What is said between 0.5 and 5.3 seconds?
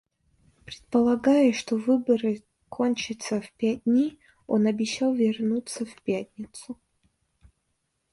Предполагая, что выборы кончатся в пять дней, он обещал